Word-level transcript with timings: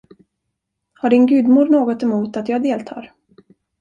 Har 0.93 1.09
din 1.09 1.25
gudmor 1.27 1.65
något 1.69 2.03
emot 2.03 2.37
att 2.37 2.49
jag 2.49 2.63
deltar? 2.63 3.13